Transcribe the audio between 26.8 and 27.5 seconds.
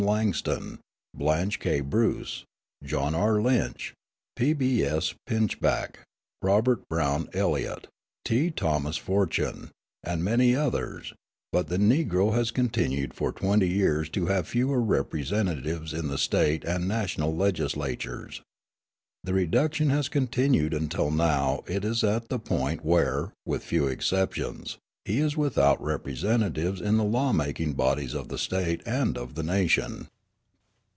the law